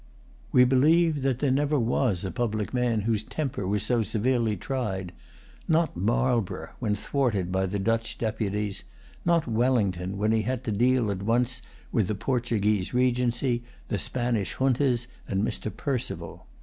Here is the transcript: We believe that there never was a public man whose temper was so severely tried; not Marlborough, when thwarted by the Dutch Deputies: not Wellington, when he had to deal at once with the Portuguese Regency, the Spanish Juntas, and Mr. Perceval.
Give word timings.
We 0.51 0.63
believe 0.65 1.21
that 1.21 1.37
there 1.37 1.51
never 1.51 1.79
was 1.79 2.25
a 2.25 2.31
public 2.31 2.73
man 2.73 3.01
whose 3.01 3.23
temper 3.23 3.67
was 3.67 3.83
so 3.83 4.01
severely 4.01 4.57
tried; 4.57 5.11
not 5.67 5.95
Marlborough, 5.95 6.71
when 6.79 6.95
thwarted 6.95 7.51
by 7.51 7.67
the 7.67 7.77
Dutch 7.77 8.17
Deputies: 8.17 8.83
not 9.25 9.45
Wellington, 9.45 10.17
when 10.17 10.31
he 10.31 10.41
had 10.41 10.63
to 10.63 10.71
deal 10.71 11.11
at 11.11 11.21
once 11.21 11.61
with 11.91 12.07
the 12.07 12.15
Portuguese 12.15 12.95
Regency, 12.95 13.63
the 13.89 13.99
Spanish 13.99 14.55
Juntas, 14.57 15.05
and 15.27 15.43
Mr. 15.43 15.71
Perceval. 15.71 16.47